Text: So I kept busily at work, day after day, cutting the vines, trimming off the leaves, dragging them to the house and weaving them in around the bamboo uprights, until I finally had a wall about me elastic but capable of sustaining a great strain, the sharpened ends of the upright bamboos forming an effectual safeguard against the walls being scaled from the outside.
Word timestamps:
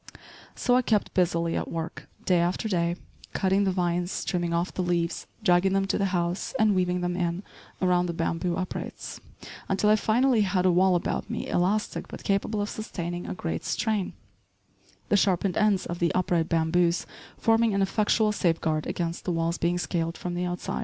So 0.55 0.75
I 0.75 0.81
kept 0.81 1.13
busily 1.13 1.55
at 1.55 1.69
work, 1.69 2.09
day 2.25 2.39
after 2.39 2.67
day, 2.67 2.95
cutting 3.33 3.65
the 3.65 3.71
vines, 3.71 4.25
trimming 4.25 4.51
off 4.51 4.73
the 4.73 4.81
leaves, 4.81 5.27
dragging 5.43 5.73
them 5.73 5.85
to 5.85 5.99
the 5.99 6.05
house 6.05 6.55
and 6.57 6.73
weaving 6.73 7.01
them 7.01 7.15
in 7.15 7.43
around 7.83 8.07
the 8.07 8.13
bamboo 8.13 8.55
uprights, 8.57 9.21
until 9.69 9.91
I 9.91 9.95
finally 9.95 10.41
had 10.41 10.65
a 10.65 10.71
wall 10.71 10.95
about 10.95 11.29
me 11.29 11.47
elastic 11.47 12.07
but 12.07 12.23
capable 12.23 12.63
of 12.63 12.69
sustaining 12.71 13.27
a 13.27 13.35
great 13.35 13.63
strain, 13.63 14.13
the 15.09 15.17
sharpened 15.17 15.55
ends 15.55 15.85
of 15.85 15.99
the 15.99 16.11
upright 16.15 16.49
bamboos 16.49 17.05
forming 17.37 17.75
an 17.75 17.83
effectual 17.83 18.31
safeguard 18.31 18.87
against 18.87 19.23
the 19.25 19.31
walls 19.31 19.59
being 19.59 19.77
scaled 19.77 20.17
from 20.17 20.33
the 20.33 20.45
outside. 20.45 20.79